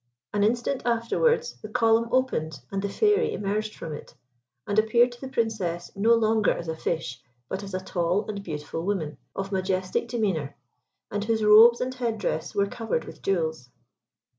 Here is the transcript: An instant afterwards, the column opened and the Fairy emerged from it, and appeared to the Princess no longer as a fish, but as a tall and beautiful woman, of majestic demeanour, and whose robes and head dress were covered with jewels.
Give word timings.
An 0.33 0.43
instant 0.43 0.81
afterwards, 0.83 1.61
the 1.61 1.69
column 1.69 2.09
opened 2.11 2.59
and 2.71 2.81
the 2.81 2.89
Fairy 2.89 3.33
emerged 3.35 3.75
from 3.75 3.93
it, 3.93 4.15
and 4.65 4.79
appeared 4.79 5.11
to 5.11 5.21
the 5.21 5.27
Princess 5.29 5.91
no 5.95 6.15
longer 6.15 6.51
as 6.51 6.67
a 6.67 6.75
fish, 6.75 7.21
but 7.47 7.61
as 7.61 7.75
a 7.75 7.79
tall 7.79 8.27
and 8.27 8.41
beautiful 8.41 8.83
woman, 8.83 9.19
of 9.35 9.51
majestic 9.51 10.07
demeanour, 10.07 10.57
and 11.11 11.25
whose 11.25 11.43
robes 11.45 11.81
and 11.81 11.93
head 11.93 12.17
dress 12.17 12.55
were 12.55 12.65
covered 12.65 13.05
with 13.05 13.21
jewels. 13.21 13.69